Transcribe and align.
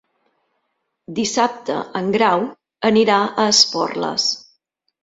Dissabte 1.19 1.77
en 2.01 2.09
Grau 2.17 2.49
anirà 2.93 3.21
a 3.45 3.49
Esporles. 3.55 4.29